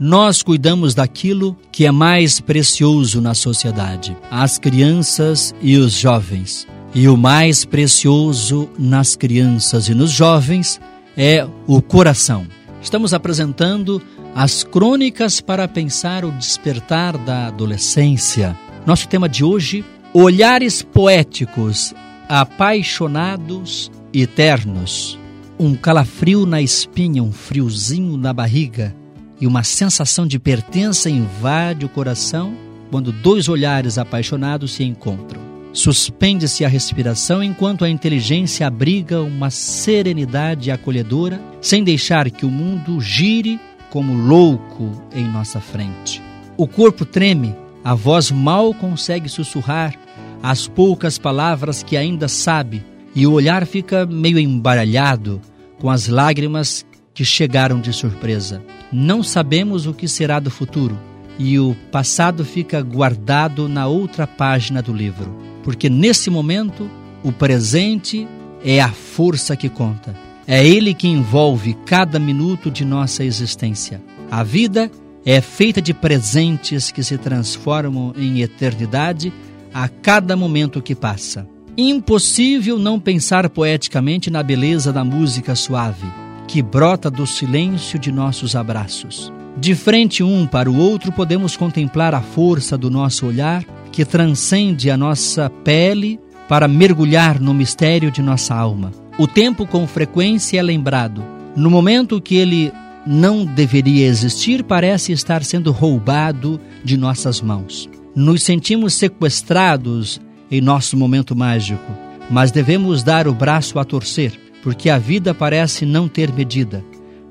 nós 0.00 0.42
cuidamos 0.42 0.94
daquilo 0.94 1.54
que 1.70 1.84
é 1.84 1.90
mais 1.90 2.40
precioso 2.40 3.20
na 3.20 3.34
sociedade: 3.34 4.16
as 4.30 4.58
crianças 4.58 5.54
e 5.60 5.76
os 5.76 5.92
jovens. 5.92 6.66
E 6.94 7.06
o 7.06 7.16
mais 7.16 7.64
precioso 7.66 8.68
nas 8.78 9.14
crianças 9.14 9.88
e 9.88 9.94
nos 9.94 10.10
jovens 10.10 10.80
é 11.16 11.46
o 11.66 11.80
coração. 11.82 12.46
Estamos 12.82 13.12
apresentando 13.12 14.02
as 14.34 14.64
crônicas 14.64 15.40
para 15.40 15.68
pensar 15.68 16.24
o 16.24 16.32
despertar 16.32 17.16
da 17.18 17.48
adolescência. 17.48 18.58
Nosso 18.86 19.06
tema 19.06 19.28
de 19.28 19.44
hoje: 19.44 19.84
olhares 20.14 20.80
poéticos, 20.80 21.94
apaixonados 22.26 23.92
e 24.14 24.22
eternos. 24.22 25.18
Um 25.58 25.74
calafrio 25.74 26.46
na 26.46 26.62
espinha, 26.62 27.22
um 27.22 27.30
friozinho 27.30 28.16
na 28.16 28.32
barriga 28.32 28.96
e 29.40 29.46
uma 29.46 29.62
sensação 29.62 30.26
de 30.26 30.38
pertença 30.38 31.08
invade 31.08 31.86
o 31.86 31.88
coração 31.88 32.54
quando 32.90 33.12
dois 33.12 33.48
olhares 33.48 33.96
apaixonados 33.96 34.72
se 34.72 34.84
encontram. 34.84 35.40
Suspende-se 35.72 36.64
a 36.64 36.68
respiração 36.68 37.42
enquanto 37.42 37.84
a 37.84 37.88
inteligência 37.88 38.66
abriga 38.66 39.22
uma 39.22 39.50
serenidade 39.50 40.70
acolhedora, 40.70 41.40
sem 41.60 41.84
deixar 41.84 42.28
que 42.28 42.44
o 42.44 42.50
mundo 42.50 43.00
gire 43.00 43.60
como 43.88 44.12
louco 44.12 44.90
em 45.14 45.24
nossa 45.24 45.60
frente. 45.60 46.20
O 46.56 46.66
corpo 46.66 47.04
treme, 47.04 47.54
a 47.84 47.94
voz 47.94 48.30
mal 48.30 48.74
consegue 48.74 49.28
sussurrar 49.28 49.94
as 50.42 50.66
poucas 50.66 51.18
palavras 51.18 51.82
que 51.82 51.96
ainda 51.96 52.26
sabe, 52.26 52.84
e 53.14 53.26
o 53.26 53.32
olhar 53.32 53.64
fica 53.66 54.04
meio 54.04 54.38
embaralhado 54.38 55.40
com 55.78 55.88
as 55.88 56.08
lágrimas 56.08 56.84
que 57.14 57.24
chegaram 57.24 57.80
de 57.80 57.92
surpresa. 57.92 58.62
Não 58.92 59.22
sabemos 59.22 59.86
o 59.86 59.94
que 59.94 60.08
será 60.08 60.40
do 60.40 60.50
futuro 60.50 60.98
e 61.38 61.58
o 61.58 61.76
passado 61.92 62.44
fica 62.44 62.82
guardado 62.82 63.68
na 63.68 63.86
outra 63.86 64.26
página 64.26 64.82
do 64.82 64.92
livro, 64.92 65.34
porque 65.62 65.88
nesse 65.88 66.28
momento 66.28 66.90
o 67.22 67.30
presente 67.30 68.26
é 68.64 68.80
a 68.80 68.90
força 68.90 69.56
que 69.56 69.68
conta. 69.68 70.14
É 70.46 70.66
ele 70.66 70.92
que 70.92 71.06
envolve 71.06 71.74
cada 71.86 72.18
minuto 72.18 72.70
de 72.70 72.84
nossa 72.84 73.22
existência. 73.22 74.02
A 74.30 74.42
vida 74.42 74.90
é 75.24 75.40
feita 75.40 75.80
de 75.80 75.94
presentes 75.94 76.90
que 76.90 77.02
se 77.02 77.16
transformam 77.16 78.12
em 78.18 78.40
eternidade 78.40 79.32
a 79.72 79.88
cada 79.88 80.36
momento 80.36 80.82
que 80.82 80.96
passa. 80.96 81.46
Impossível 81.76 82.76
não 82.78 82.98
pensar 82.98 83.48
poeticamente 83.48 84.30
na 84.30 84.42
beleza 84.42 84.92
da 84.92 85.04
música 85.04 85.54
suave 85.54 86.06
que 86.50 86.60
brota 86.62 87.08
do 87.08 87.28
silêncio 87.28 87.96
de 87.96 88.10
nossos 88.10 88.56
abraços. 88.56 89.32
De 89.56 89.72
frente 89.72 90.24
um 90.24 90.48
para 90.48 90.68
o 90.68 90.76
outro, 90.76 91.12
podemos 91.12 91.56
contemplar 91.56 92.12
a 92.12 92.20
força 92.20 92.76
do 92.76 92.90
nosso 92.90 93.24
olhar 93.24 93.62
que 93.92 94.04
transcende 94.04 94.90
a 94.90 94.96
nossa 94.96 95.48
pele 95.62 96.18
para 96.48 96.66
mergulhar 96.66 97.40
no 97.40 97.54
mistério 97.54 98.10
de 98.10 98.20
nossa 98.20 98.52
alma. 98.52 98.90
O 99.16 99.28
tempo 99.28 99.64
com 99.64 99.86
frequência 99.86 100.58
é 100.58 100.62
lembrado. 100.62 101.24
No 101.54 101.70
momento 101.70 102.20
que 102.20 102.34
ele 102.34 102.72
não 103.06 103.44
deveria 103.44 104.08
existir, 104.08 104.64
parece 104.64 105.12
estar 105.12 105.44
sendo 105.44 105.70
roubado 105.70 106.60
de 106.82 106.96
nossas 106.96 107.40
mãos. 107.40 107.88
Nos 108.12 108.42
sentimos 108.42 108.94
sequestrados 108.94 110.20
em 110.50 110.60
nosso 110.60 110.96
momento 110.96 111.36
mágico, 111.36 111.92
mas 112.28 112.50
devemos 112.50 113.04
dar 113.04 113.28
o 113.28 113.32
braço 113.32 113.78
a 113.78 113.84
torcer 113.84 114.49
porque 114.62 114.90
a 114.90 114.98
vida 114.98 115.34
parece 115.34 115.86
não 115.86 116.08
ter 116.08 116.32
medida. 116.32 116.84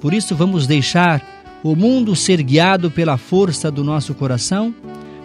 Por 0.00 0.14
isso, 0.14 0.34
vamos 0.34 0.66
deixar 0.66 1.22
o 1.62 1.74
mundo 1.74 2.14
ser 2.14 2.42
guiado 2.42 2.90
pela 2.90 3.16
força 3.16 3.70
do 3.70 3.82
nosso 3.82 4.14
coração, 4.14 4.74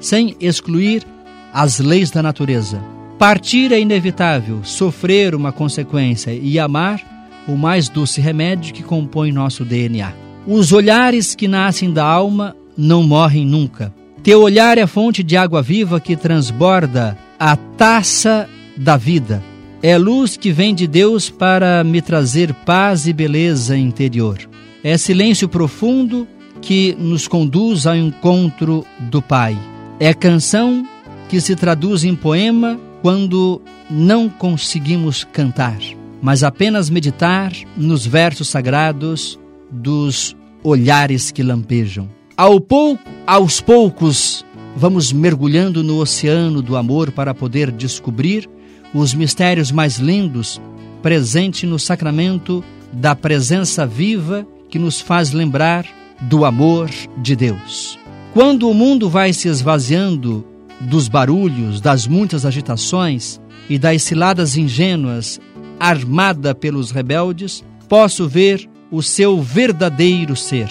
sem 0.00 0.36
excluir 0.40 1.04
as 1.52 1.78
leis 1.78 2.10
da 2.10 2.22
natureza. 2.22 2.80
Partir 3.18 3.72
é 3.72 3.80
inevitável, 3.80 4.60
sofrer 4.62 5.34
uma 5.34 5.50
consequência 5.50 6.32
e 6.32 6.58
amar 6.58 7.02
o 7.48 7.56
mais 7.56 7.88
doce 7.88 8.20
remédio 8.20 8.72
que 8.72 8.82
compõe 8.82 9.32
nosso 9.32 9.64
DNA. 9.64 10.12
Os 10.46 10.72
olhares 10.72 11.34
que 11.34 11.48
nascem 11.48 11.92
da 11.92 12.04
alma 12.04 12.54
não 12.76 13.02
morrem 13.02 13.44
nunca. 13.44 13.92
Teu 14.22 14.42
olhar 14.42 14.78
é 14.78 14.86
fonte 14.86 15.22
de 15.22 15.36
água 15.36 15.62
viva 15.62 15.98
que 15.98 16.14
transborda 16.14 17.18
a 17.38 17.56
taça 17.56 18.48
da 18.76 18.96
vida. 18.96 19.42
É 19.80 19.96
luz 19.96 20.36
que 20.36 20.50
vem 20.50 20.74
de 20.74 20.88
Deus 20.88 21.30
para 21.30 21.84
me 21.84 22.02
trazer 22.02 22.52
paz 22.52 23.06
e 23.06 23.12
beleza 23.12 23.78
interior. 23.78 24.38
É 24.82 24.98
silêncio 24.98 25.48
profundo 25.48 26.26
que 26.60 26.96
nos 26.98 27.28
conduz 27.28 27.86
ao 27.86 27.94
encontro 27.94 28.84
do 28.98 29.22
Pai. 29.22 29.56
É 30.00 30.12
canção 30.12 30.84
que 31.28 31.40
se 31.40 31.54
traduz 31.54 32.02
em 32.02 32.16
poema 32.16 32.76
quando 33.02 33.62
não 33.88 34.28
conseguimos 34.28 35.22
cantar, 35.22 35.78
mas 36.20 36.42
apenas 36.42 36.90
meditar 36.90 37.52
nos 37.76 38.04
versos 38.04 38.48
sagrados 38.48 39.38
dos 39.70 40.34
olhares 40.64 41.30
que 41.30 41.42
lampejam. 41.42 42.08
Ao 42.36 42.60
pouco, 42.60 43.08
aos 43.24 43.60
poucos, 43.60 44.44
vamos 44.74 45.12
mergulhando 45.12 45.84
no 45.84 46.00
oceano 46.00 46.60
do 46.60 46.76
amor 46.76 47.12
para 47.12 47.32
poder 47.32 47.70
descobrir 47.70 48.48
os 48.94 49.14
mistérios 49.14 49.70
mais 49.70 49.98
lindos 49.98 50.60
presente 51.02 51.66
no 51.66 51.78
sacramento 51.78 52.64
da 52.92 53.14
presença 53.14 53.86
viva 53.86 54.46
que 54.68 54.78
nos 54.78 55.00
faz 55.00 55.32
lembrar 55.32 55.86
do 56.20 56.44
amor 56.44 56.90
de 57.16 57.36
Deus. 57.36 57.98
Quando 58.32 58.68
o 58.68 58.74
mundo 58.74 59.08
vai 59.08 59.32
se 59.32 59.48
esvaziando 59.48 60.44
dos 60.80 61.08
barulhos, 61.08 61.80
das 61.80 62.06
muitas 62.06 62.44
agitações 62.44 63.40
e 63.68 63.78
das 63.78 64.02
ciladas 64.02 64.56
ingênuas 64.56 65.40
armada 65.78 66.54
pelos 66.54 66.90
rebeldes, 66.90 67.64
posso 67.88 68.28
ver 68.28 68.68
o 68.90 69.02
seu 69.02 69.40
verdadeiro 69.40 70.34
ser, 70.34 70.68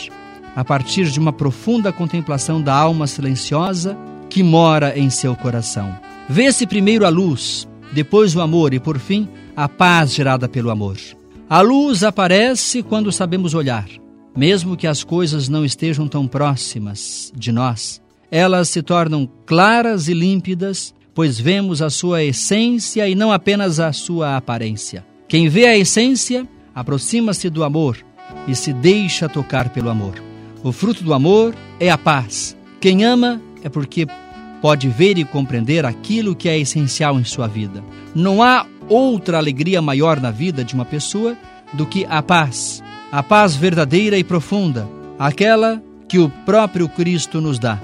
a 0.55 0.63
partir 0.63 1.05
de 1.05 1.19
uma 1.19 1.31
profunda 1.31 1.91
contemplação 1.93 2.61
da 2.61 2.73
alma 2.73 3.07
silenciosa 3.07 3.97
que 4.29 4.43
mora 4.43 4.97
em 4.97 5.09
seu 5.09 5.35
coração. 5.35 5.95
Vê-se 6.27 6.67
primeiro 6.67 7.05
a 7.05 7.09
luz, 7.09 7.67
depois 7.93 8.35
o 8.35 8.41
amor 8.41 8.73
e, 8.73 8.79
por 8.79 8.99
fim, 8.99 9.27
a 9.55 9.67
paz 9.67 10.13
gerada 10.13 10.47
pelo 10.47 10.69
amor. 10.69 10.97
A 11.49 11.61
luz 11.61 12.03
aparece 12.03 12.83
quando 12.83 13.11
sabemos 13.11 13.53
olhar, 13.53 13.87
mesmo 14.35 14.75
que 14.75 14.85
as 14.85 15.03
coisas 15.03 15.47
não 15.47 15.63
estejam 15.63 16.07
tão 16.07 16.27
próximas 16.27 17.31
de 17.35 17.51
nós. 17.51 18.01
Elas 18.29 18.69
se 18.69 18.81
tornam 18.81 19.29
claras 19.45 20.07
e 20.07 20.13
límpidas, 20.13 20.93
pois 21.15 21.39
vemos 21.39 21.81
a 21.81 21.89
sua 21.89 22.23
essência 22.23 23.07
e 23.07 23.15
não 23.15 23.31
apenas 23.31 23.79
a 23.79 23.93
sua 23.93 24.35
aparência. 24.35 25.05
Quem 25.27 25.47
vê 25.47 25.65
a 25.65 25.77
essência 25.77 26.47
aproxima-se 26.75 27.49
do 27.49 27.63
amor 27.63 27.97
e 28.47 28.53
se 28.53 28.73
deixa 28.73 29.27
tocar 29.29 29.69
pelo 29.69 29.89
amor. 29.89 30.21
O 30.63 30.71
fruto 30.71 31.03
do 31.03 31.13
amor 31.13 31.55
é 31.79 31.89
a 31.89 31.97
paz. 31.97 32.55
Quem 32.79 33.03
ama 33.03 33.41
é 33.63 33.69
porque 33.69 34.05
pode 34.61 34.87
ver 34.87 35.17
e 35.17 35.25
compreender 35.25 35.85
aquilo 35.85 36.35
que 36.35 36.49
é 36.49 36.57
essencial 36.57 37.19
em 37.19 37.23
sua 37.23 37.47
vida. 37.47 37.83
Não 38.15 38.41
há 38.41 38.65
outra 38.89 39.37
alegria 39.37 39.81
maior 39.81 40.19
na 40.19 40.31
vida 40.31 40.63
de 40.63 40.73
uma 40.73 40.85
pessoa 40.85 41.37
do 41.73 41.85
que 41.85 42.05
a 42.09 42.21
paz, 42.21 42.83
a 43.11 43.21
paz 43.21 43.55
verdadeira 43.55 44.17
e 44.17 44.23
profunda, 44.23 44.87
aquela 45.19 45.81
que 46.07 46.19
o 46.19 46.29
próprio 46.45 46.87
Cristo 46.87 47.41
nos 47.41 47.59
dá. 47.59 47.79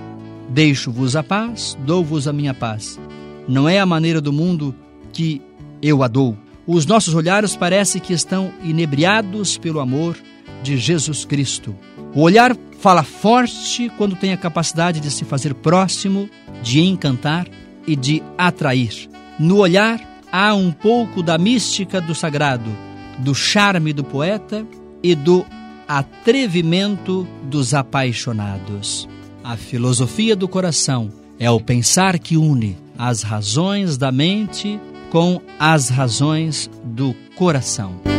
Deixo-vos 0.49 1.15
a 1.15 1.23
paz, 1.23 1.77
dou-vos 1.85 2.27
a 2.27 2.33
minha 2.33 2.53
paz. 2.53 2.99
Não 3.47 3.67
é 3.67 3.79
a 3.79 3.85
maneira 3.85 4.21
do 4.21 4.31
mundo 4.31 4.73
que 5.11 5.41
eu 5.81 6.03
a 6.03 6.07
dou. 6.07 6.37
Os 6.65 6.85
nossos 6.85 7.13
olhares 7.13 7.55
parece 7.55 7.99
que 7.99 8.13
estão 8.13 8.53
inebriados 8.63 9.57
pelo 9.57 9.79
amor 9.79 10.17
de 10.61 10.77
Jesus 10.77 11.25
Cristo. 11.25 11.75
O 12.15 12.21
olhar 12.21 12.55
fala 12.83 13.01
forte 13.01 13.89
quando 13.97 14.13
tem 14.13 14.33
a 14.33 14.37
capacidade 14.37 14.99
de 14.99 15.09
se 15.09 15.23
fazer 15.23 15.53
próximo, 15.53 16.29
de 16.61 16.81
encantar 16.81 17.47
e 17.87 17.95
de 17.95 18.21
atrair. 18.37 19.09
No 19.39 19.59
olhar 19.59 20.01
há 20.29 20.53
um 20.53 20.69
pouco 20.69 21.23
da 21.23 21.37
mística 21.37 22.01
do 22.01 22.13
sagrado, 22.13 22.69
do 23.19 23.33
charme 23.33 23.93
do 23.93 24.03
poeta 24.03 24.67
e 25.01 25.15
do 25.15 25.45
atrevimento 25.87 27.25
dos 27.43 27.73
apaixonados. 27.73 29.07
A 29.41 29.55
filosofia 29.55 30.35
do 30.35 30.49
coração 30.49 31.09
é 31.39 31.49
o 31.49 31.61
pensar 31.61 32.19
que 32.19 32.35
une 32.35 32.77
as 32.97 33.23
razões 33.23 33.97
da 33.97 34.11
mente 34.11 34.77
com 35.09 35.39
as 35.57 35.87
razões 35.87 36.69
do 36.83 37.15
coração. 37.37 38.12